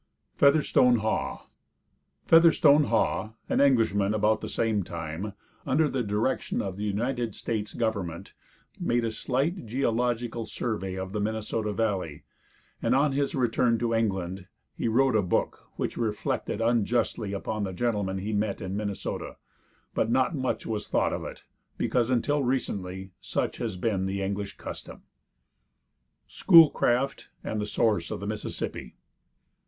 FEATHERSTONEHAUGH. 0.35 1.47
Featherstonehaugh, 2.25 3.33
an 3.49 3.61
Englishman, 3.61 4.15
about 4.15 4.41
the 4.41 4.49
same 4.49 4.81
time, 4.81 5.33
under 5.63 5.87
the 5.87 6.01
direction 6.01 6.59
of 6.59 6.75
the 6.75 6.83
United 6.83 7.35
States 7.35 7.75
government, 7.75 8.33
made 8.79 9.05
a 9.05 9.11
slight 9.11 9.67
geological 9.67 10.47
survey 10.47 10.95
of 10.95 11.11
the 11.11 11.19
Minnesota 11.21 11.71
valley, 11.71 12.23
and 12.81 12.95
on 12.95 13.11
his 13.11 13.35
return 13.35 13.77
to 13.77 13.93
England 13.93 14.47
he 14.75 14.87
wrote 14.87 15.15
a 15.15 15.21
book 15.21 15.67
which 15.75 15.97
reflected 15.97 16.61
unjustly 16.61 17.31
upon 17.31 17.63
the 17.63 17.71
gentlemen 17.71 18.17
he 18.17 18.33
met 18.33 18.59
in 18.59 18.75
Minnesota; 18.75 19.35
but 19.93 20.09
not 20.09 20.33
much 20.33 20.65
was 20.65 20.87
thought 20.87 21.13
of 21.13 21.23
it, 21.25 21.43
because 21.77 22.09
until 22.09 22.41
recently 22.43 23.11
such 23.21 23.57
has 23.57 23.75
been 23.75 24.07
the 24.07 24.19
English 24.23 24.57
custom. 24.57 25.03
SCHOOLCRAFT 26.25 27.27
AND 27.43 27.61
THE 27.61 27.67
SOURCE 27.67 28.09
OF 28.09 28.19
THE 28.19 28.25
MISSISSIPPI. 28.25 28.95